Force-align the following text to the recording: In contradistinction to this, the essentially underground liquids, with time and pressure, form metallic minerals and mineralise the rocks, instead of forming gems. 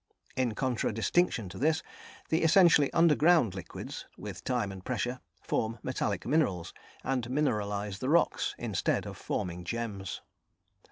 In 0.35 0.55
contradistinction 0.55 1.47
to 1.49 1.59
this, 1.59 1.83
the 2.29 2.41
essentially 2.41 2.91
underground 2.91 3.53
liquids, 3.53 4.07
with 4.17 4.43
time 4.43 4.71
and 4.71 4.83
pressure, 4.83 5.19
form 5.43 5.77
metallic 5.83 6.25
minerals 6.25 6.73
and 7.03 7.29
mineralise 7.29 7.99
the 7.99 8.09
rocks, 8.09 8.55
instead 8.57 9.05
of 9.05 9.15
forming 9.15 9.63
gems. 9.63 10.21